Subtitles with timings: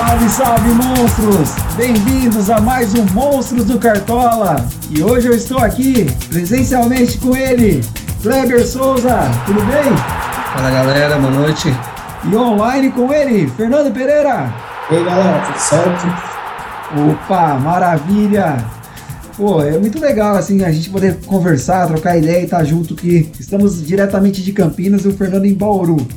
[0.00, 1.50] Salve, salve, monstros!
[1.76, 4.56] Bem-vindos a mais um Monstros do Cartola!
[4.88, 7.82] E hoje eu estou aqui presencialmente com ele,
[8.22, 9.18] Kleber Souza.
[9.44, 9.94] Tudo bem?
[10.54, 11.68] Fala galera, boa noite.
[12.24, 14.50] E online com ele, Fernando Pereira.
[14.90, 16.06] E aí galera, tudo certo?
[17.10, 18.56] Opa, maravilha!
[19.36, 22.94] Pô, é muito legal assim a gente poder conversar, trocar ideia e estar tá junto
[22.94, 26.08] que estamos diretamente de Campinas e o Fernando em Bauru.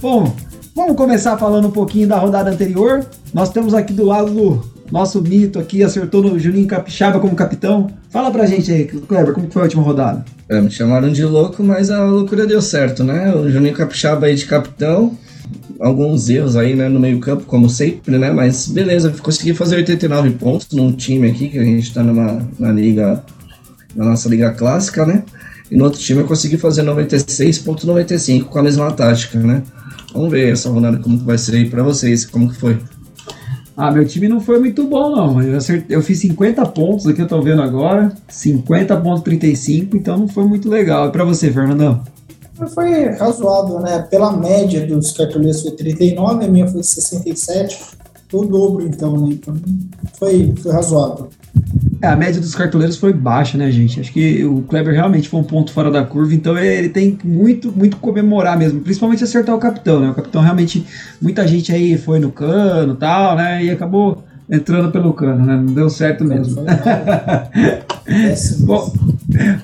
[0.00, 0.34] Bom,
[0.78, 3.04] vamos começar falando um pouquinho da rodada anterior.
[3.34, 7.90] Nós temos aqui do lado do nosso mito aqui, acertou no Juninho Capixaba como capitão.
[8.10, 10.24] Fala pra gente aí, Kleber, como foi a última rodada?
[10.48, 13.34] É, me chamaram de louco, mas a loucura deu certo, né?
[13.34, 15.18] O Juninho Capixaba aí de capitão,
[15.80, 18.30] alguns erros aí, né, no meio campo, como sempre, né?
[18.30, 22.70] Mas beleza, consegui fazer 89 pontos num time aqui, que a gente tá numa, na
[22.70, 23.24] liga,
[23.96, 25.24] na nossa liga clássica, né?
[25.72, 29.64] E no outro time eu consegui fazer 96.95 com a mesma tática, né?
[30.18, 32.76] Vamos ver essa rodada como que vai ser aí pra vocês, como que foi.
[33.76, 35.40] Ah, meu time não foi muito bom, não.
[35.40, 38.12] Eu, acertei, eu fiz 50 pontos aqui, eu tô vendo agora.
[38.28, 41.06] 50.35, então não foi muito legal.
[41.06, 42.02] E pra você, Fernandão?
[42.74, 44.00] Foi razoável, né?
[44.10, 47.78] Pela média dos cartoleiros foi 39, a minha foi 67,
[48.28, 49.34] foi o dobro então, né?
[49.34, 49.54] Então
[50.18, 51.28] foi, foi razoável.
[52.00, 53.98] É, a média dos cartoleiros foi baixa, né, gente?
[53.98, 57.72] Acho que o Kleber realmente foi um ponto fora da curva, então ele tem muito,
[57.72, 60.10] muito comemorar mesmo, principalmente acertar o capitão, né?
[60.10, 60.86] O capitão realmente,
[61.20, 63.64] muita gente aí foi no cano e tal, né?
[63.64, 65.56] E acabou entrando pelo cano, né?
[65.56, 66.64] Não deu certo mesmo.
[68.60, 68.92] bom,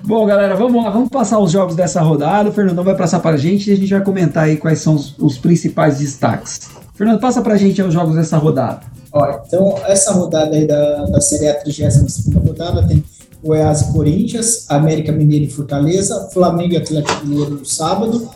[0.02, 2.50] bom, galera, vamos lá, vamos passar os jogos dessa rodada.
[2.50, 4.96] O Fernandão vai passar para a gente e a gente vai comentar aí quais são
[4.96, 6.68] os, os principais destaques.
[6.94, 8.80] Fernando, passa para a gente os jogos dessa rodada.
[9.16, 13.04] Olha, então essa rodada aí da, da Série A 32 rodada tem
[13.44, 18.28] Goiás e Corinthians, América Mineiro e Fortaleza, Flamengo e Atlético Mineiro no sábado,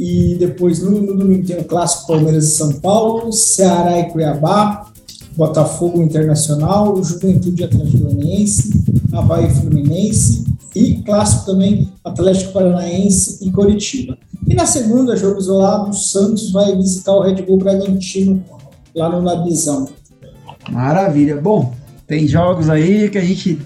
[0.00, 4.90] e depois no, no domingo tem o Clássico Palmeiras e São Paulo, Ceará e Cuiabá,
[5.36, 14.18] Botafogo Internacional, Juventude Atlético Goianiense, Havaí Fluminense e clássico também Atlético Paranaense e Coritiba.
[14.48, 18.42] E na segunda, jogo isolado, o Santos vai visitar o Red Bull Bragantino
[18.94, 19.88] lá no Nabizão.
[20.70, 21.36] Maravilha.
[21.36, 21.74] Bom,
[22.06, 23.58] tem jogos aí que a gente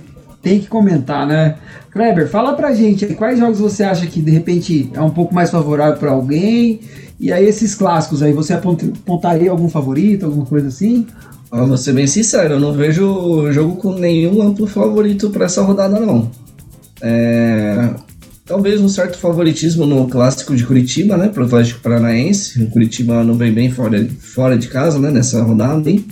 [0.42, 1.56] tem que comentar, né?
[1.90, 5.50] Kleber, fala pra gente quais jogos você acha que de repente é um pouco mais
[5.50, 6.80] favorável para alguém?
[7.18, 11.06] E aí esses clássicos aí, você apontaria algum favorito, alguma coisa assim?
[11.50, 15.46] Eu vou ser bem sincero, eu não vejo o jogo com nenhum amplo favorito para
[15.46, 16.30] essa rodada, não.
[17.00, 17.94] É,
[18.46, 21.28] talvez um certo favoritismo no clássico de Curitiba, né?
[21.28, 22.62] Pro Atlético Paranaense.
[22.62, 25.10] O Curitiba não vem bem fora, fora de casa, né?
[25.10, 25.90] Nessa rodada.
[25.90, 26.06] Hein?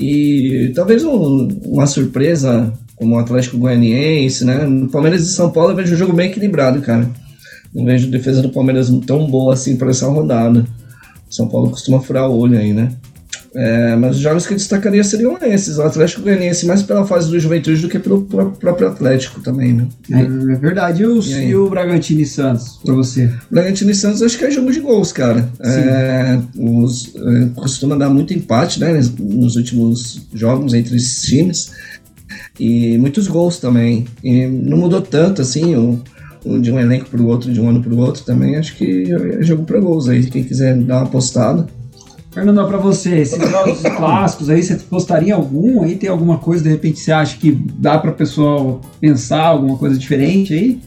[0.00, 4.64] E talvez um, uma surpresa como o Atlético Goianiense, né?
[4.64, 7.08] No Palmeiras e São Paulo eu vejo um jogo bem equilibrado, cara.
[7.74, 10.64] Não vejo defesa do Palmeiras tão boa assim para essa rodada.
[11.28, 12.92] São Paulo costuma furar o olho aí, né?
[13.58, 15.78] É, mas os jogos que eu destacaria seriam esses.
[15.78, 19.88] O Atlético Goianiense mais pela fase do Juventude do que pelo próprio Atlético também, né?
[20.12, 21.02] É, é verdade.
[21.02, 23.32] E, os, e, e, o Bragantino e Santos, pra você?
[23.50, 25.48] Bragantino e Santos acho que é jogo de gols, cara.
[25.60, 28.92] É, os, é, costuma dar muito empate, né?
[29.18, 31.70] Nos últimos jogos entre esses times.
[32.60, 34.06] E muitos gols também.
[34.22, 35.98] E não mudou tanto, assim, o,
[36.44, 38.56] o de um elenco pro outro, de um ano pro outro também.
[38.56, 40.26] Acho que é jogo para gols aí.
[40.26, 41.66] Quem quiser dar uma apostada.
[42.36, 45.82] Fernando, para você, esses jogos clássicos aí, você gostaria algum?
[45.82, 49.78] Aí tem alguma coisa, de repente, você acha que dá para o pessoal pensar alguma
[49.78, 50.78] coisa diferente aí?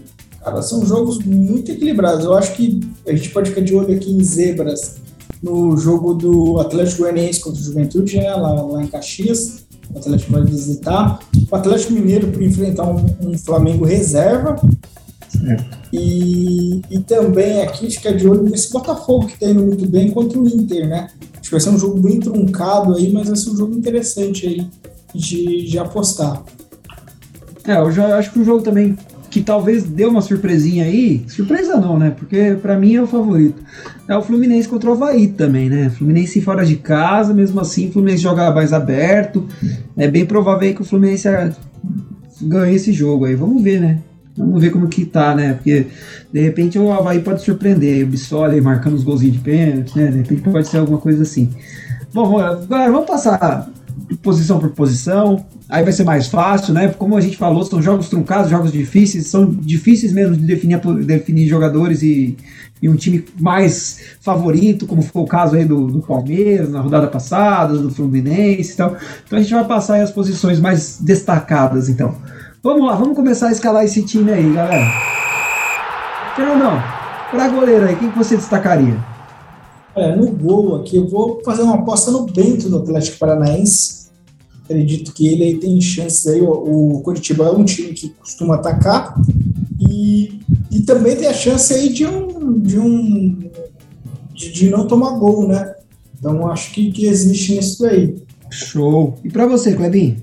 [0.44, 2.24] Cara, são jogos muito equilibrados.
[2.24, 4.98] Eu acho que a gente pode ficar de olho aqui em zebras
[5.42, 9.66] no jogo do Atlético Goianiense contra o Juventude, né, lá, lá em Caxias.
[9.92, 11.20] O Atlético vai visitar.
[11.50, 14.56] O Atlético Mineiro para enfrentar um, um Flamengo reserva.
[15.92, 20.40] E, e também aqui fica de olho nesse Botafogo que está indo muito bem contra
[20.40, 21.08] o Inter, né?
[21.50, 24.46] Acho que vai ser um jogo bem truncado aí, mas vai ser um jogo interessante
[24.46, 24.68] aí
[25.16, 26.44] de, de apostar.
[27.66, 28.96] É, eu já acho que um jogo também
[29.32, 32.12] que talvez deu uma surpresinha aí, surpresa não, né?
[32.12, 33.64] Porque para mim é o favorito.
[34.08, 35.90] É o Fluminense contra o Havaí também, né?
[35.90, 39.48] Fluminense fora de casa, mesmo assim, o Fluminense joga mais aberto.
[39.98, 41.28] É bem provável que o Fluminense
[42.42, 43.34] ganhe esse jogo aí.
[43.34, 44.00] Vamos ver, né?
[44.40, 45.54] Vamos ver como que tá, né?
[45.54, 45.88] Porque
[46.32, 48.06] de repente o Havaí pode surpreender.
[48.06, 50.08] O Bissoli marcando os golzinhos de pênalti, né?
[50.08, 51.50] De repente pode ser alguma coisa assim.
[52.14, 52.38] Bom,
[52.68, 53.70] galera, vamos passar
[54.18, 55.46] posição por posição.
[55.68, 56.88] Aí vai ser mais fácil, né?
[56.88, 61.48] Como a gente falou, são jogos truncados, jogos difíceis, são difíceis mesmo de definir, definir
[61.48, 62.36] jogadores e,
[62.82, 67.08] e um time mais favorito, como foi o caso aí do, do Palmeiras na rodada
[67.08, 68.98] passada, do Fluminense e tal.
[69.26, 72.16] Então a gente vai passar as posições mais destacadas, então.
[72.62, 74.86] Vamos lá, vamos começar a escalar esse time aí, galera.
[76.36, 76.74] Fernandão,
[77.32, 78.98] pra goleiro aí, quem que você destacaria?
[79.96, 84.10] Olha, no gol aqui, eu vou fazer uma aposta no Bento do Atlético Paranaense.
[84.66, 86.42] Acredito que ele aí tem chances aí.
[86.42, 89.16] O, o Curitiba é um time que costuma atacar
[89.80, 93.38] e, e também tem a chance aí de um, de um
[94.34, 95.76] de, de não tomar gol, né?
[96.20, 98.22] Então acho que, que existe nisso daí.
[98.52, 99.16] Show.
[99.24, 100.18] E para você, Clebinho?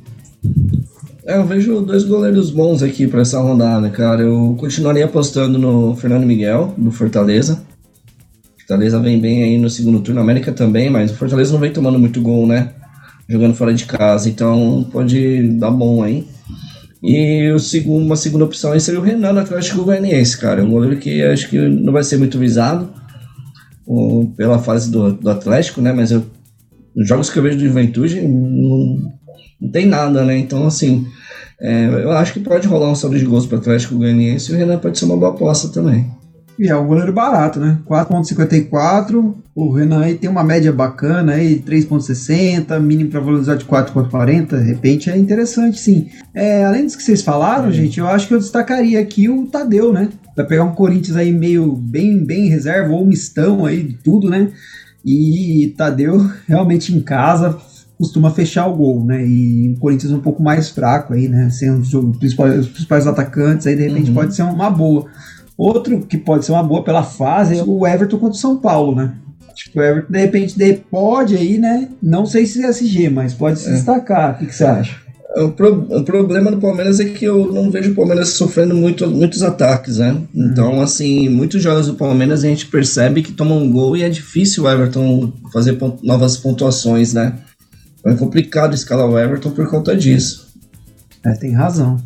[1.26, 4.22] É, eu vejo dois goleiros bons aqui para essa rodada, cara.
[4.22, 7.64] Eu continuaria apostando no Fernando Miguel, do Fortaleza.
[8.56, 11.98] Fortaleza vem bem aí no segundo turno, América também, mas o Fortaleza não vem tomando
[11.98, 12.74] muito gol, né?
[13.28, 16.24] Jogando fora de casa, então pode dar bom aí.
[17.02, 20.62] E o segundo, uma segunda opção aí seria o Renan do Atlético Goianiense, cara.
[20.62, 22.88] Um goleiro que acho que não vai ser muito visado
[23.84, 25.92] o, pela fase do, do Atlético, né?
[25.92, 26.24] Mas eu,
[26.96, 29.15] os jogos que eu vejo do Juventude não,
[29.60, 30.38] não tem nada, né?
[30.38, 31.06] Então, assim,
[31.60, 34.54] é, eu acho que pode rolar um saldo de gols para o Atlético Goianiense e
[34.54, 36.10] o Renan pode ser uma boa aposta também.
[36.58, 37.78] E é um goleiro barato, né?
[37.86, 39.34] 4.54.
[39.54, 44.58] O Renan aí tem uma média bacana aí, 3.60, mínimo para valorizar de 4.40.
[44.58, 46.08] De repente é interessante, sim.
[46.34, 47.72] É, além dos que vocês falaram, é.
[47.72, 50.08] gente, eu acho que eu destacaria aqui o Tadeu, né?
[50.34, 54.50] Vai pegar um Corinthians aí meio bem, bem reserva, ou mistão aí, tudo, né?
[55.04, 57.58] E Tadeu realmente em casa
[57.98, 59.26] costuma fechar o gol, né?
[59.26, 61.48] E o Corinthians um pouco mais fraco aí, né?
[61.50, 64.14] Sendo os principais, os principais atacantes, aí de repente uhum.
[64.14, 65.06] pode ser uma boa.
[65.56, 68.94] Outro que pode ser uma boa pela fase é o Everton contra o São Paulo,
[68.94, 69.14] né?
[69.54, 71.88] Tipo, o Everton de repente pode aí, né?
[72.02, 73.72] Não sei se é SG, mas pode se é.
[73.72, 74.34] destacar.
[74.34, 75.06] O que, que você acha?
[75.36, 79.06] O, pro, o, problema do Palmeiras é que eu não vejo o Palmeiras sofrendo muito,
[79.06, 80.12] muitos ataques, né?
[80.34, 80.46] Uhum.
[80.46, 84.08] Então, assim, muitos jogos do Palmeiras a gente percebe que toma um gol e é
[84.08, 87.34] difícil o Everton fazer pont novas pontuações, né?
[88.06, 90.46] Então, é complicado escalar o Everton por conta disso.
[91.24, 91.96] É, tem razão.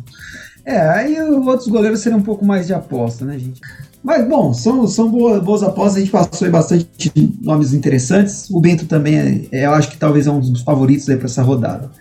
[0.65, 3.61] É, aí os outros goleiros seriam um pouco mais de aposta, né, gente?
[4.03, 8.49] Mas, bom, são, são boas, boas apostas, a gente passou aí bastante nomes interessantes.
[8.49, 11.27] O Bento também, é, é, eu acho que talvez é um dos favoritos aí para
[11.27, 11.91] essa rodada.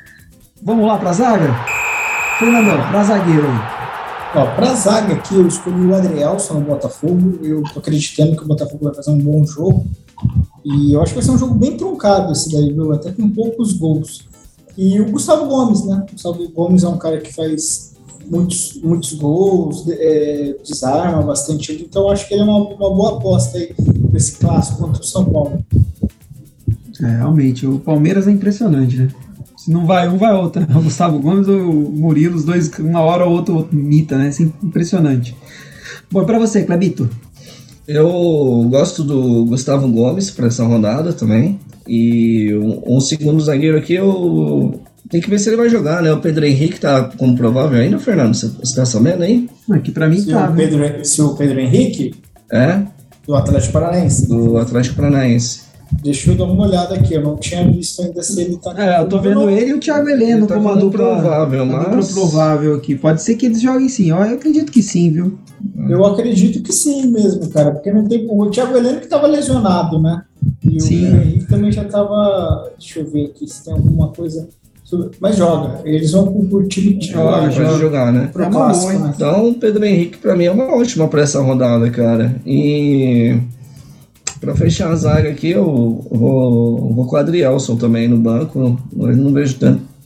[0.62, 1.55] Vamos lá para a zaga?
[2.38, 3.81] Fernandão, para zagueiro aí.
[4.35, 7.38] Ó, pra zaga aqui, eu escolhi o Adrielson no Botafogo.
[7.43, 9.87] Eu tô acreditando que o Botafogo vai fazer um bom jogo.
[10.77, 12.93] E eu acho que vai ser um jogo bem truncado esse daí, viu?
[12.93, 14.29] Até com poucos gols.
[14.77, 16.05] E o Gustavo Gomes, né?
[16.09, 17.95] O Gustavo Gomes é um cara que faz
[18.31, 21.73] muitos, muitos gols, é, desarma bastante.
[21.73, 23.75] Então acho que ele é uma, uma boa aposta aí
[24.15, 25.65] esse clássico contra o São Paulo.
[27.03, 29.09] É, realmente, o Palmeiras é impressionante, né?
[29.57, 30.67] Se não vai um, vai outro.
[30.75, 34.29] O Gustavo Gomes ou o Murilo, os dois, uma hora ou outra, mita, né?
[34.29, 35.37] Assim, impressionante.
[36.11, 37.09] Bom, para você, Clebito.
[37.87, 41.59] Eu gosto do Gustavo Gomes para essa rodada também.
[41.87, 46.12] E um, um, segundo zagueiro aqui, eu tem que ver se ele vai jogar, né?
[46.12, 48.35] O Pedro Henrique tá como provável ainda, Fernando?
[48.35, 49.49] Você, tá sabendo aí?
[49.71, 50.50] Aqui pra mim se tá.
[50.50, 52.15] O Pedro, se o Pedro Henrique?
[52.53, 52.82] É?
[53.27, 54.29] Do Atlético Paranaense.
[54.29, 55.70] Do Atlético Paranaense.
[56.03, 58.75] Deixa eu dar uma olhada aqui, eu não tinha visto ainda se ele tá.
[58.77, 59.51] É, eu tô vendo não...
[59.51, 62.13] ele e o Thiago Heleno tá como a dupla provável, mas...
[62.13, 62.95] provável aqui.
[62.95, 65.39] Pode ser que eles joguem sim, eu acredito que sim, viu?
[65.89, 68.27] Eu acredito que sim mesmo, cara, porque não tem.
[68.31, 70.23] O Thiago Heleno que tava lesionado, né?
[70.65, 71.13] E sim.
[71.13, 72.71] o Henrique também já tava.
[72.79, 74.49] Deixa eu ver aqui se tem alguma coisa.
[75.21, 75.81] Mas joga.
[75.85, 78.29] Eles vão por time de joga, joga, jogar, né?
[78.33, 79.13] Pro é clássico, né?
[79.15, 82.35] Então, Pedro Henrique, pra mim, é uma ótima pra essa rodada, cara.
[82.45, 83.39] E
[84.41, 85.65] pra fechar a zaga aqui, eu
[86.11, 88.81] vou, vou com o Adrielson também no banco.
[88.97, 89.57] Mas não vejo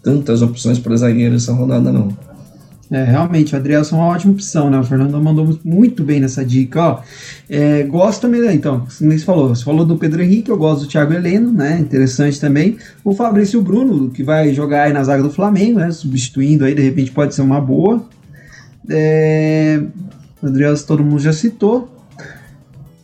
[0.02, 2.08] tantas opções para zagueiro essa rodada, não.
[2.90, 4.78] É, realmente, o Adrielson é uma ótima opção, né?
[4.78, 7.00] O Fernando mandou muito bem nessa dica, ó.
[7.48, 8.52] É, gosto também, né?
[8.52, 11.78] Então, você falou, você falou do Pedro Henrique, eu gosto do Thiago Heleno, né?
[11.78, 12.76] Interessante também.
[13.02, 15.90] O Fabrício Bruno, que vai jogar aí na zaga do Flamengo, né?
[15.90, 18.04] Substituindo aí, de repente pode ser uma boa.
[18.88, 19.80] É,
[20.42, 21.93] o Adrielson todo mundo já citou.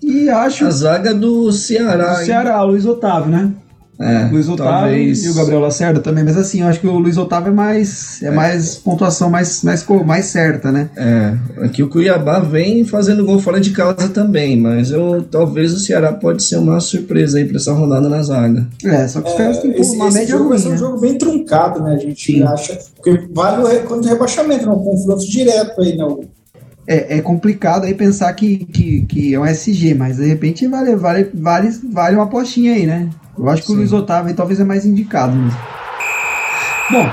[0.02, 0.66] E acho.
[0.66, 2.14] A zaga do Ceará.
[2.14, 3.52] Do Ceará, Luiz Otávio, né?
[4.00, 5.24] É, Luiz Otávio talvez...
[5.24, 8.22] e o Gabriel Lacerda também, mas assim, eu acho que o Luiz Otávio é mais
[8.22, 8.30] é, é.
[8.30, 10.88] mais pontuação mais, mais, mais certa, né?
[10.96, 15.78] É, aqui o Cuiabá vem fazendo gol fora de casa também, mas eu talvez o
[15.78, 18.66] Ceará pode ser uma surpresa aí para essa rodada na zaga.
[18.82, 20.72] É, só que os caras têm esse, uma esse média jogo ruim, vai ser um
[20.72, 20.78] né?
[20.78, 21.94] jogo bem truncado, né?
[21.94, 22.42] A gente Sim.
[22.42, 26.06] acha, porque vale o contra o rebaixamento, é um confronto direto aí, né?
[26.92, 30.96] É, é, complicado aí pensar que, que, que é um SG, mas de repente vale,
[30.96, 33.08] vale, vale, vale uma apostinha aí, né?
[33.38, 33.74] Eu acho que Sim.
[33.74, 35.56] o Luiz Otávio aí, talvez é mais indicado mesmo.
[36.90, 37.06] Bom,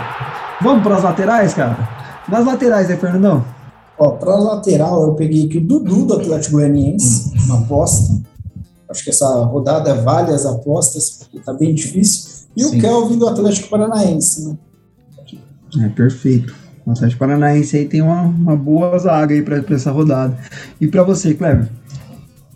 [0.63, 1.77] vamos para as laterais, cara?
[2.27, 3.45] Nas laterais aí, Fernandão?
[3.99, 7.41] Ó, para lateral eu peguei aqui o Dudu do Atlético Goianiense, hum.
[7.45, 8.19] uma aposta.
[8.89, 12.47] Acho que essa rodada vale as apostas, porque tá bem difícil.
[12.55, 12.77] E Sim.
[12.77, 14.57] o Kelvin do Atlético Paranaense, né?
[15.85, 16.55] É perfeito.
[16.87, 20.37] O Atlético Paranaense aí tem uma, uma boa zaga aí para essa rodada.
[20.79, 21.67] E para você, Cleber?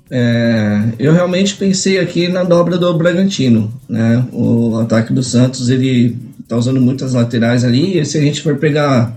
[0.10, 4.26] É, eu realmente pensei aqui na dobra do Bragantino, né?
[4.32, 8.56] O ataque do Santos, ele tá usando muitas laterais ali, e se a gente for
[8.56, 9.14] pegar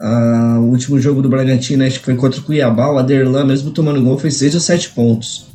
[0.00, 4.00] o último jogo do Bragantino, acho que foi contra o Cuiabá, o Aderlan, mesmo tomando
[4.00, 5.48] gol, fez 6 ou 7 pontos.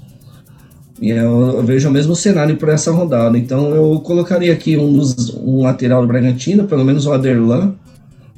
[1.01, 3.37] E eu, eu vejo o mesmo cenário para essa rodada.
[3.37, 7.75] Então eu colocaria aqui um, dos, um lateral do Bragantino, pelo menos o Aderlan,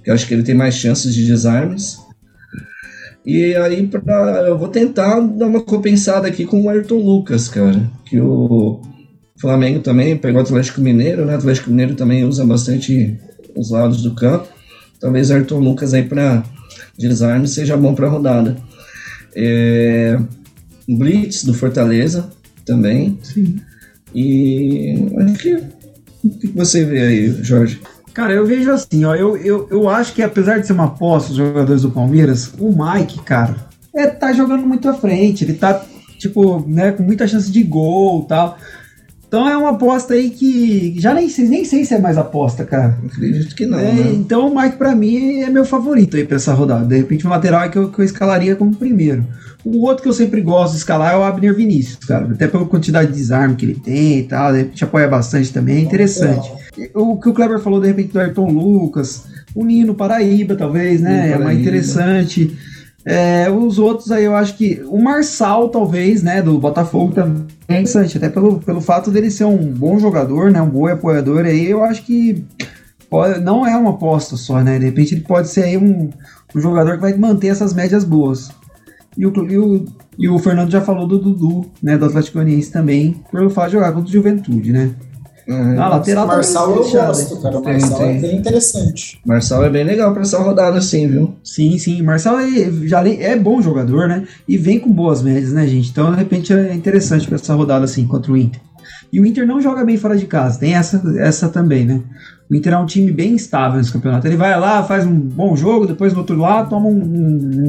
[0.06, 1.98] eu acho que ele tem mais chances de desarmes.
[3.26, 7.82] E aí pra, eu vou tentar dar uma compensada aqui com o Ayrton Lucas, cara.
[8.06, 8.82] Que o
[9.38, 11.34] Flamengo também pegou o Atlético Mineiro, né?
[11.34, 13.20] O Atlético Mineiro também usa bastante
[13.56, 14.48] os lados do campo.
[15.00, 16.44] Talvez o Ayrton Lucas aí para
[16.98, 18.56] desarme seja bom para rodada.
[19.36, 20.20] É,
[20.88, 22.30] Blitz do Fortaleza
[22.64, 23.18] também.
[23.24, 23.60] Sim.
[24.14, 25.56] E acho que
[26.24, 27.80] o que você vê aí, Jorge?
[28.16, 31.28] Cara, eu vejo assim, ó, eu, eu, eu acho que apesar de ser uma aposta
[31.28, 33.58] dos jogadores do Palmeiras, o Mike, cara,
[33.94, 35.84] é, tá jogando muito à frente, ele tá,
[36.18, 38.58] tipo, né, com muita chance de gol e tal.
[39.28, 42.98] Então é uma aposta aí que já nem, nem sei se é mais aposta, cara.
[43.06, 43.80] Acredito que não.
[43.80, 44.14] É, né?
[44.14, 46.86] Então o Mike, pra mim, é meu favorito aí pra essa rodada.
[46.86, 49.26] De repente, um lateral é que eu, que eu escalaria como primeiro.
[49.66, 52.30] O outro que eu sempre gosto de escalar é o Abner Vinícius, cara.
[52.32, 54.52] Até pela quantidade de desarme que ele tem e tal.
[54.52, 55.78] De repente apoia bastante também.
[55.78, 56.52] É interessante.
[56.94, 59.24] O que o Kleber falou, de repente, do Ayrton Lucas.
[59.56, 61.30] O Nino Paraíba, talvez, né?
[61.30, 62.56] Nino É mais interessante.
[63.04, 64.84] É, os outros aí eu acho que.
[64.86, 66.44] O Marçal, talvez, né?
[66.44, 68.18] Do Botafogo também é interessante.
[68.18, 70.62] Até pelo, pelo fato dele ser um bom jogador, né?
[70.62, 72.46] Um bom apoiador aí, eu acho que.
[73.10, 74.78] Pode, não é uma aposta só, né?
[74.78, 76.10] De repente ele pode ser aí um,
[76.54, 78.52] um jogador que vai manter essas médias boas.
[79.18, 79.86] E o, e o,
[80.18, 81.98] e o Fernando já falou do Dudu, né?
[81.98, 84.92] Do Atlético Goianiense também, pelo fato de jogar contra o Juventude, né?
[85.48, 87.58] É, Ah, lateral O Marçal eu fechado, gosto, cara.
[87.58, 88.18] O Tem, Marçal tem.
[88.18, 89.20] é bem interessante.
[89.26, 91.36] Marçal é bem legal para essa rodada, sim, viu?
[91.44, 92.02] Sim, sim.
[92.02, 94.24] Marcelo é, já é bom jogador, né?
[94.48, 95.92] E vem com boas médias, né, gente?
[95.92, 98.60] Então, de repente, é interessante pra essa rodada assim contra o Inter.
[99.12, 102.02] E o Inter não joga bem fora de casa, tem essa, essa também, né?
[102.48, 104.28] O Inter é um time bem estável nesse campeonato.
[104.28, 106.92] Ele vai lá, faz um bom jogo, depois no outro lado toma um,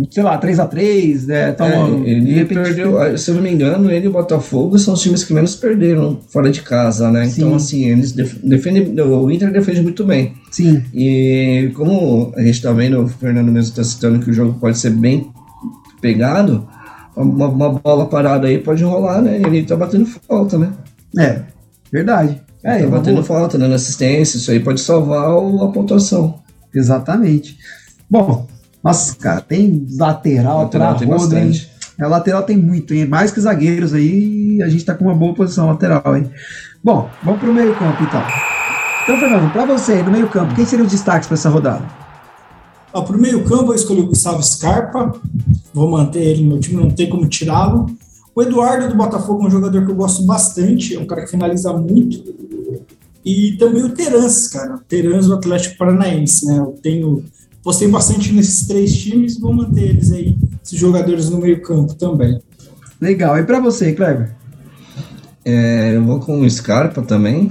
[0.03, 1.53] um, sei lá, 3x3, né?
[1.53, 4.93] Toma, É, ele repente, perdeu, se eu não me engano, ele e o Botafogo são
[4.93, 7.25] os times que menos perderam fora de casa, né?
[7.27, 7.41] Sim.
[7.45, 10.35] Então, assim, eles def- defendem, o Inter defende muito bem.
[10.51, 14.59] Sim, E como a gente tá vendo, o Fernando mesmo tá citando que o jogo
[14.61, 15.31] pode ser bem
[16.03, 16.67] pegado,
[17.17, 19.41] uma, uma bola parada aí pode rolar, né?
[19.41, 20.71] Ele tá batendo falta, né?
[21.19, 21.43] É,
[21.93, 22.43] verdade.
[22.63, 23.25] É, tá é batendo boa.
[23.25, 26.41] falta, dando assistência, isso aí pode salvar a pontuação.
[26.75, 27.57] Exatamente.
[28.11, 28.47] Bom,
[28.83, 31.49] nossa, cara, tem lateral, Lateral pra tem roda, hein?
[31.49, 31.77] bastante.
[31.99, 33.07] A lateral tem muito, hein?
[33.07, 36.31] Mais que zagueiros aí, a gente tá com uma boa posição lateral, hein?
[36.85, 38.23] Bom, vamos pro meio campo então.
[39.03, 41.85] Então, Fernando, pra você aí no meio campo, quem seriam os destaques pra essa rodada?
[42.93, 45.13] Ó, pro meio campo eu escolhi o Gustavo Scarpa,
[45.73, 47.87] vou manter ele no meu time, não tem como tirá-lo.
[48.37, 51.31] O Eduardo do Botafogo é um jogador que eu gosto bastante, é um cara que
[51.31, 52.23] finaliza muito.
[53.25, 56.59] E também o Terans, cara, o Terans do Atlético Paranaense, né?
[56.59, 57.25] Eu tenho,
[57.63, 62.39] postei bastante nesses três times, vou manter eles aí, esses jogadores no meio campo também.
[63.01, 63.39] Legal.
[63.39, 64.35] E pra você, Kleber?
[65.43, 67.51] É, eu vou com o Scarpa também.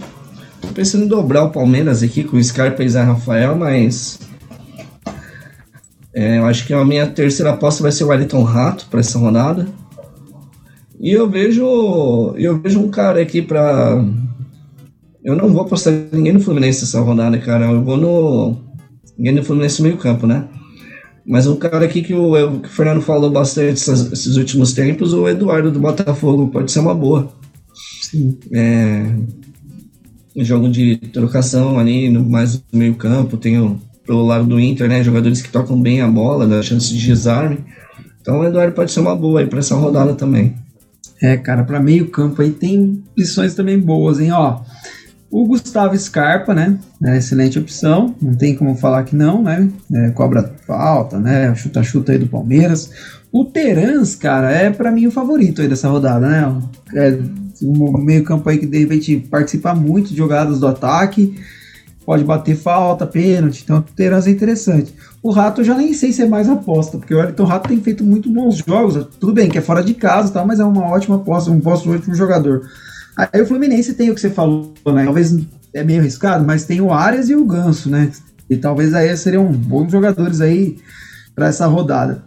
[0.62, 4.20] Tô pensando em dobrar o Palmeiras aqui com o Scarpa e Zé Rafael, mas.
[6.13, 9.18] é, eu acho que a minha terceira aposta vai ser o Wellington Rato para essa
[9.18, 9.68] rodada.
[11.06, 12.34] E eu vejo.
[12.36, 14.04] Eu vejo um cara aqui pra.
[15.24, 17.66] Eu não vou apostar ninguém no Fluminense essa rodada, cara.
[17.72, 18.58] Eu vou no.
[19.18, 20.46] Ninguém no Fluminense meio campo, né?
[21.28, 25.14] Mas um cara aqui que o, que o Fernando falou bastante essas- esses últimos tempos,
[25.14, 27.32] o Eduardo do Botafogo, pode ser uma boa.
[28.02, 28.38] Sim.
[28.52, 29.06] É,
[30.36, 34.60] um jogo de trocação ali, no, mais no meio campo, tem o, pro lado do
[34.60, 37.58] Inter, né, jogadores que tocam bem a bola, dá chance de desarme.
[38.22, 40.54] Então o Eduardo pode ser uma boa aí pra essa rodada também.
[41.22, 44.31] É, cara, pra meio campo aí tem opções também boas, hein?
[44.31, 44.62] Ó,
[45.31, 46.77] o Gustavo Scarpa, né?
[47.03, 49.69] É excelente opção, não tem como falar que não, né?
[49.93, 51.53] É, cobra falta, né?
[51.55, 52.89] Chuta-chuta aí do Palmeiras.
[53.31, 56.57] O Terans, cara, é pra mim o favorito aí dessa rodada, né?
[56.93, 57.19] É
[57.62, 61.36] um meio campo aí que de repente participa muito de jogadas do ataque,
[62.05, 64.93] pode bater falta, pênalti, então o Terans é interessante.
[65.25, 67.82] O Rato eu já nem sei se é mais aposta, porque o Wellington Rato tem
[67.82, 69.08] feito muito bons jogos.
[69.20, 71.91] Tudo bem que é fora de casa, tá, mas é uma ótima aposta, um posto
[71.91, 72.70] ótimo jogador.
[73.17, 75.03] Aí o Fluminense tem o que você falou, né?
[75.03, 75.36] Talvez
[75.74, 78.12] é meio arriscado, mas tem o Arias e o Ganso, né?
[78.48, 80.77] E talvez aí seriam bons jogadores aí
[81.34, 82.24] para essa rodada.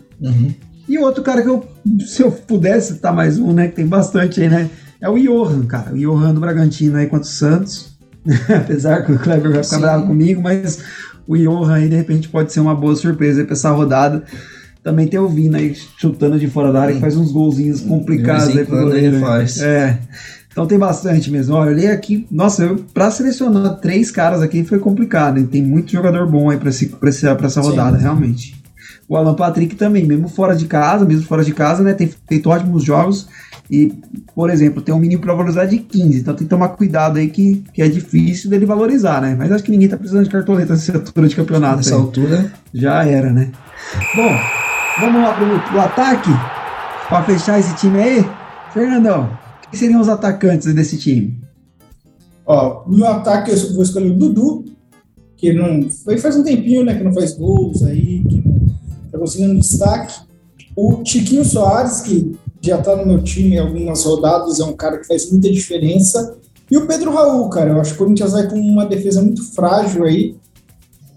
[0.89, 1.65] E outro cara que eu,
[2.05, 4.69] se eu pudesse citar mais um, né, que tem bastante aí, né,
[5.01, 5.93] é o Johan, cara.
[5.93, 7.97] O Johan do Bragantino aí contra o Santos.
[8.53, 9.83] Apesar que o Kleber vai ficar Sim.
[9.83, 10.81] bravo comigo, mas
[11.29, 14.25] o Johan aí de repente pode ser uma boa surpresa aí pra essa rodada.
[14.83, 18.57] Também tem o Vina aí chutando de fora da área, que faz uns golzinhos complicados
[18.57, 19.17] aí pro goleiro.
[19.17, 19.61] ele faz.
[19.61, 19.99] É.
[20.51, 21.55] Então tem bastante mesmo.
[21.55, 25.47] Olha, olhei aqui, nossa, pra selecionar três caras aqui foi complicado, hein?
[25.47, 27.61] Tem muito jogador bom aí pra, esse, pra, essa Sim.
[27.61, 28.57] rodada, realmente.
[29.07, 31.93] O Alan Patrick também, mesmo fora de casa, mesmo fora de casa, né?
[31.93, 33.29] Tem feito ótimos jogos.
[33.71, 33.93] E,
[34.35, 36.21] por exemplo, tem um mínimo pra valorizar de 15.
[36.21, 39.35] Então tem que tomar cuidado aí que, que é difícil dele valorizar, né?
[39.39, 41.77] Mas acho que ninguém tá precisando de cartoleta nessa altura de campeonato.
[41.77, 42.01] Nessa aí.
[42.01, 43.51] altura, Já era, né?
[44.17, 44.37] Bom,
[45.01, 46.31] vamos lá pro, pro ataque
[47.09, 48.25] pra fechar esse time aí.
[48.73, 49.31] Fernandão,
[49.71, 51.39] quem seriam os atacantes desse time?
[52.47, 54.65] Ó, no ataque eu vou escolher o Dudu,
[55.37, 55.91] que não.
[55.91, 56.95] Foi faz um tempinho, né?
[56.95, 60.27] Que não faz gols aí, que não tá conseguindo destaque.
[60.75, 64.99] O Tiquinho Soares, que já tá no meu time em algumas rodadas, é um cara
[64.99, 66.37] que faz muita diferença.
[66.71, 69.43] E o Pedro Raul, cara, eu acho que o Corinthians vai com uma defesa muito
[69.53, 70.37] frágil aí.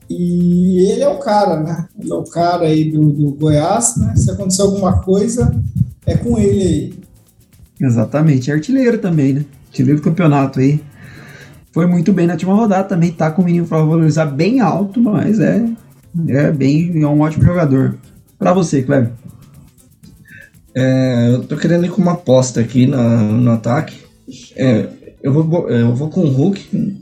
[0.10, 1.88] E ele é o cara, né?
[2.00, 4.16] Ele é o cara aí do, do Goiás, né?
[4.16, 5.54] Se acontecer alguma coisa,
[6.06, 6.94] é com ele aí.
[7.80, 9.46] Exatamente, é artilheiro também, né?
[9.68, 10.82] Artilheiro do campeonato aí.
[11.72, 15.02] Foi muito bem na última rodada, também tá com o menino pra valorizar bem alto,
[15.02, 15.66] mas é,
[16.28, 17.98] é bem, é um ótimo jogador.
[18.38, 19.14] Pra você, Kleber.
[20.76, 23.98] É, eu tô querendo ir com uma aposta aqui na, no ataque.
[24.56, 24.88] É,
[25.22, 27.02] eu, vou, bo- eu vou com o Hulk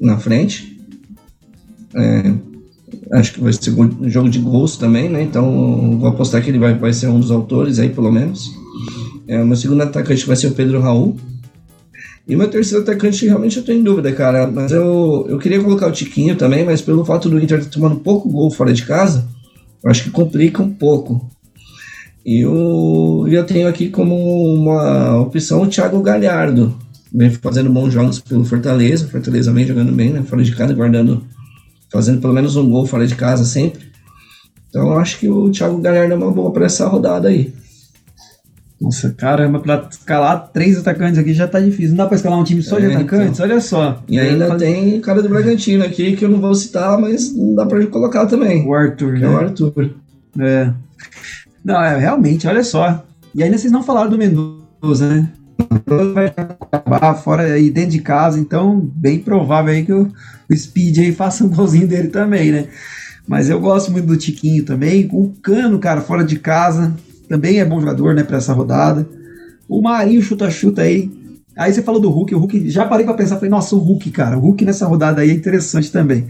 [0.00, 0.78] na frente.
[1.94, 2.32] É,
[3.12, 5.22] acho que vai ser um jogo de gols também, né?
[5.22, 8.50] Então vou apostar que ele vai, vai ser um dos autores aí, pelo menos.
[9.26, 11.16] É, meu segundo atacante vai ser o Pedro Raul.
[12.26, 14.46] E meu terceiro atacante, realmente eu tô em dúvida, cara.
[14.46, 17.96] Mas eu, eu queria colocar o Tiquinho também, mas pelo fato do Inter estar tomando
[17.96, 19.26] pouco gol fora de casa,
[19.82, 21.28] eu acho que complica um pouco.
[22.30, 24.14] E eu, eu tenho aqui como
[24.54, 26.78] uma opção o Thiago Galhardo.
[27.12, 29.08] Vem fazendo bons jogos pelo Fortaleza.
[29.08, 30.22] Fortaleza vem jogando bem, né?
[30.22, 31.24] Fora de casa, guardando,
[31.90, 33.80] fazendo pelo menos um gol fora de casa sempre.
[34.68, 37.52] Então eu acho que o Thiago Galhardo é uma boa para essa rodada aí.
[38.80, 41.90] Nossa, caramba, pra escalar três atacantes aqui já tá difícil.
[41.90, 43.40] Não dá pra escalar um time só de É, atacantes?
[43.40, 44.04] Olha só.
[44.08, 47.34] E ainda Faz- tem o cara do Bragantino aqui, que eu não vou citar, mas
[47.36, 48.64] não dá pra colocar também.
[48.64, 49.26] o Arthur, né?
[49.26, 49.90] é o Arthur.
[50.38, 50.72] É.
[51.64, 53.04] Não, é, realmente, olha só.
[53.34, 55.28] E ainda vocês não falaram do Mendoza, né?
[56.14, 60.10] Vai acabar fora aí dentro de casa, então bem provável aí que o,
[60.50, 62.68] o Speed aí faça um golzinho dele também, né?
[63.28, 65.08] Mas eu gosto muito do Tiquinho também.
[65.12, 66.92] O Cano, cara, fora de casa,
[67.28, 69.06] também é bom jogador, né, pra essa rodada.
[69.68, 71.08] O Marinho chuta-chuta aí.
[71.56, 74.10] Aí você falou do Hulk, o Hulk, já parei pra pensar, falei, nossa, o Hulk,
[74.10, 76.26] cara, o Hulk nessa rodada aí é interessante também.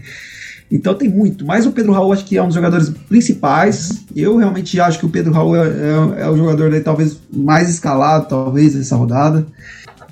[0.71, 1.45] Então tem muito.
[1.45, 4.03] Mas o Pedro Raul acho que é um dos jogadores principais.
[4.15, 7.69] Eu realmente acho que o Pedro Raul é, é- é o jogador aí, talvez mais
[7.69, 9.45] escalado, talvez, nessa rodada.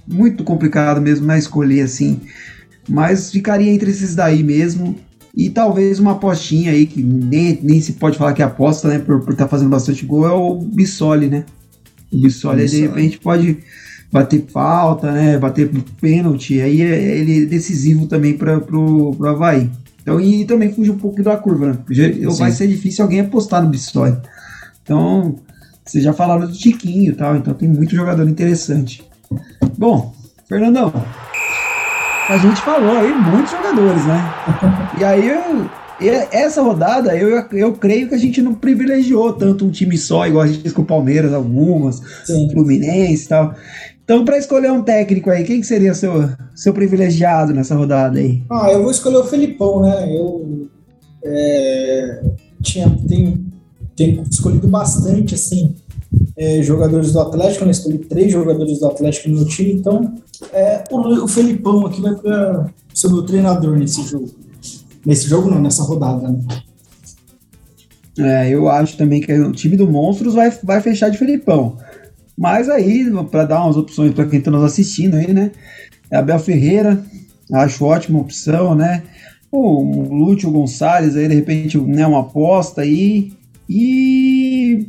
[0.06, 2.20] Muito complicado mesmo na escolher assim.
[2.90, 4.96] Mas ficaria entre esses daí mesmo.
[5.36, 9.00] E talvez uma apostinha aí, que nem, nem se pode falar que é aposta, né?
[9.00, 11.46] Por estar fazendo bastante gol, é o Bissoli, né?
[12.12, 12.88] O Bissoli, aí, de Bissoli.
[13.02, 13.58] repente, pode
[14.12, 15.38] bater falta, né?
[15.38, 15.70] Bater
[16.02, 16.60] pênalti.
[16.60, 19.70] Aí é- ele é decisivo também para pro Havaí.
[20.02, 21.78] Então, e também fugir um pouco da curva, né?
[21.86, 24.18] Porque Vai ser difícil alguém apostar no Bissoli.
[24.84, 25.36] Então,
[25.86, 29.04] vocês já falaram do Tiquinho e tal, então tem muito jogador interessante.
[29.78, 30.14] Bom,
[30.48, 30.92] Fernandão,
[32.28, 34.34] a gente falou aí muitos jogadores, né?
[35.00, 35.70] E aí, eu,
[36.32, 40.44] essa rodada, eu, eu creio que a gente não privilegiou tanto um time só, igual
[40.44, 42.50] a gente fez com o Palmeiras, algumas, Sim.
[42.52, 43.56] Fluminense e tal.
[44.10, 48.42] Então, para escolher um técnico aí, quem que seria seu, seu privilegiado nessa rodada aí?
[48.50, 50.18] Ah, eu vou escolher o Felipão, né?
[50.18, 50.68] Eu
[51.24, 52.24] é,
[52.60, 53.46] tinha, tenho,
[53.96, 55.76] tenho escolhido bastante, assim,
[56.36, 57.70] é, jogadores do Atlético, né?
[57.70, 60.16] Escolhi três jogadores do Atlético no meu time, então
[60.54, 64.28] é, o, o Felipão aqui vai para ser meu treinador nesse jogo.
[65.06, 66.40] Nesse jogo não, nessa rodada, né?
[68.18, 71.78] É, eu acho também que o time do Monstros vai, vai fechar de Felipão.
[72.40, 75.52] Mas aí, para dar umas opções para quem está nos assistindo aí, né?
[76.10, 77.04] É Abel Ferreira,
[77.52, 79.04] acho ótima opção, né?
[79.52, 83.34] O Lúcio Gonçalves aí, de repente, né, uma aposta aí.
[83.70, 84.88] E.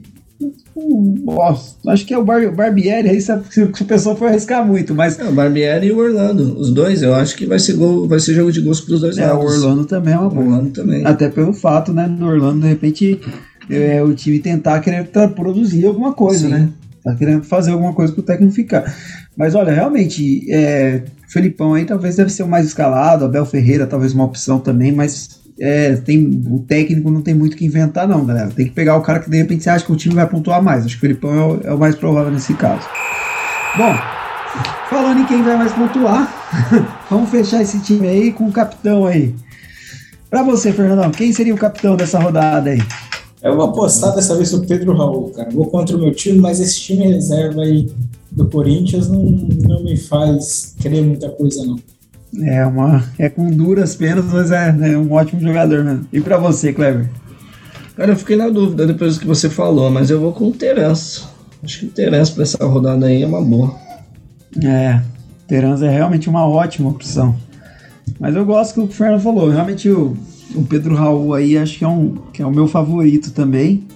[1.25, 4.65] Nossa, acho que é o Bar Barbieri aí, se a, se a pessoa for arriscar
[4.65, 6.57] muito, mas É, o Barbieri e o Orlando.
[6.57, 9.19] Os dois, eu acho que vai ser, gol, vai ser jogo de gols pros dois
[9.19, 9.61] é, o lados.
[9.61, 10.47] Orlando também é uma O boa.
[10.47, 11.05] Orlando também.
[11.05, 13.21] Até pelo fato, né, do Orlando, de repente,
[13.69, 16.53] é, o time tentar querer produzir alguma coisa, Sim.
[16.53, 16.69] né?
[17.03, 18.95] Tá querendo fazer alguma coisa pro técnico ficar.
[19.37, 24.13] Mas olha, realmente, é, Felipão aí talvez deve ser o mais escalado, Abel Ferreira talvez
[24.13, 28.49] uma opção também, mas é, tem, o técnico não tem muito que inventar não, galera.
[28.49, 30.63] Tem que pegar o cara que de repente você acha que o time vai pontuar
[30.63, 30.85] mais.
[30.85, 32.89] Acho que o Felipão é o, é o mais provável nesse caso.
[33.77, 33.95] Bom,
[34.89, 36.29] falando em quem vai mais pontuar,
[37.11, 39.35] vamos fechar esse time aí com o capitão aí.
[40.31, 42.81] Pra você, Fernandão, quem seria o capitão dessa rodada aí?
[43.43, 45.51] Eu vou apostar dessa vez o Pedro Raul, cara.
[45.51, 47.91] Vou contra o meu time, mas esse time reserva aí
[48.31, 51.77] do Corinthians não, não me faz querer muita coisa, não.
[52.45, 56.07] É, uma, é com duras penas, mas é, é um ótimo jogador mesmo.
[56.13, 57.09] E pra você, Kleber?
[57.97, 60.53] Cara, eu fiquei na dúvida depois do que você falou, mas eu vou com o
[60.53, 61.23] Terence.
[61.63, 63.75] Acho que o Terence pra essa rodada aí é uma boa.
[64.65, 65.01] É,
[65.49, 67.35] Terence é realmente uma ótima opção.
[68.19, 69.51] Mas eu gosto do que o Fernando falou.
[69.51, 70.17] Realmente o,
[70.55, 73.87] o Pedro Raul aí acho que é, um, que é o meu favorito também.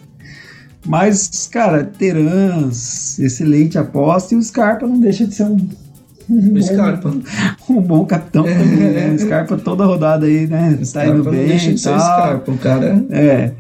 [0.87, 5.57] Mas, cara, Terans, excelente aposta, e o Scarpa não deixa de ser um.
[6.29, 7.15] um Scarpa.
[7.71, 9.15] um bom capitão também, né?
[9.15, 10.79] O Scarpa toda rodada aí, né?
[10.93, 11.41] Tá indo bem.
[11.41, 13.03] Não deixa de ser Scarpa, o cara.
[13.11, 13.53] É.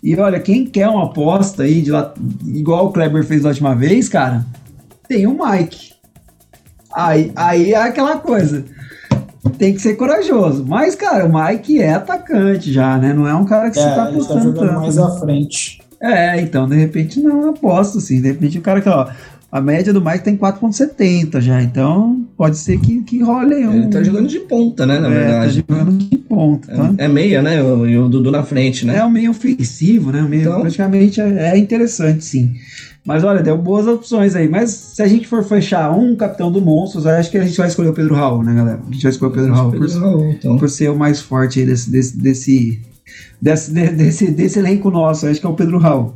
[0.00, 2.14] E olha, quem quer uma aposta aí, de lá,
[2.46, 4.46] igual o Kleber fez da última vez, cara,
[5.08, 5.94] tem o Mike.
[6.94, 8.64] Aí, aí é aquela coisa
[9.58, 10.64] tem que ser corajoso.
[10.66, 13.12] Mas, cara, o Mike é atacante já, né?
[13.12, 14.74] Não é um cara que é, você tá apostando tá tanto.
[14.74, 15.02] mais né?
[15.02, 15.80] à frente.
[16.00, 18.20] É, então, de repente, não aposto, sim.
[18.20, 19.08] De repente, o cara que, ó,
[19.50, 23.74] a média do Mike tem 4,70 já, então pode ser que, que role um...
[23.74, 25.62] Ele tá jogando de ponta, né, na é, tá verdade.
[25.64, 26.72] Tá jogando de ponta.
[26.72, 26.94] Então...
[26.96, 28.98] É, é, meia, né, e o, o, Dudu na frente, né?
[28.98, 30.60] É um meio ofensivo, né, meio, então...
[30.60, 32.54] praticamente é, é interessante, sim.
[33.04, 34.48] Mas olha, deu boas opções aí.
[34.48, 37.66] Mas se a gente for fechar um capitão do Monstros, acho que a gente vai
[37.66, 38.80] escolher o Pedro Raul, né, galera?
[38.86, 40.58] A gente vai escolher o Pedro Raul, Pedro por, Raul então.
[40.58, 42.80] por ser o mais forte aí desse, desse, desse,
[43.40, 45.26] desse, desse, desse elenco nosso.
[45.26, 46.14] Acho que é o Pedro Raul.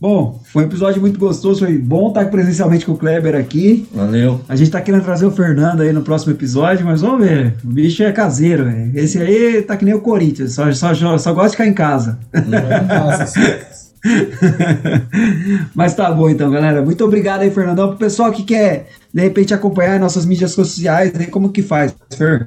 [0.00, 3.88] Bom, foi um episódio muito gostoso, foi bom estar presencialmente com o Kleber aqui.
[3.92, 4.40] Valeu.
[4.48, 7.56] A gente tá querendo trazer o Fernando aí no próximo episódio, mas vamos ver.
[7.64, 8.92] O bicho é caseiro, véio.
[8.94, 12.18] Esse aí tá que nem o Corinthians, só, só, só gosta de ficar em casa.
[12.34, 13.78] É.
[15.74, 16.82] Mas tá bom então, galera.
[16.82, 17.88] Muito obrigado aí, Fernandão.
[17.88, 22.46] Pro pessoal que quer, de repente, acompanhar nossas mídias sociais, aí como que faz, Fer?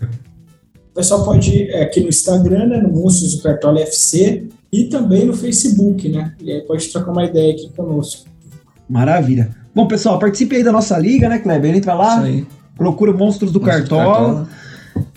[0.91, 5.25] O pessoal pode ir aqui no Instagram, né, no Monstros do Cartola FC, e também
[5.25, 6.33] no Facebook, né?
[6.41, 8.29] E aí pode trocar uma ideia aqui conosco.
[8.89, 9.49] Maravilha.
[9.73, 11.75] Bom, pessoal, participe aí da nossa liga, né, Kleber?
[11.75, 12.23] Entra lá,
[12.75, 14.03] procura Monstros do Monstros Cartola.
[14.03, 14.61] Do Cartola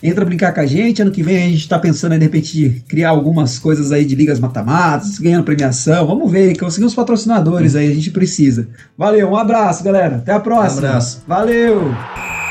[0.01, 1.01] entra brincar com a gente.
[1.01, 4.15] Ano que vem a gente está pensando em, de repente, criar algumas coisas aí de
[4.15, 6.05] ligas mata-matas, ganhando premiação.
[6.05, 8.67] Vamos ver, conseguir uns patrocinadores aí, a gente precisa.
[8.97, 10.17] Valeu, um abraço, galera.
[10.17, 10.81] Até a próxima.
[10.81, 11.23] Um abraço.
[11.27, 12.44] Valeu!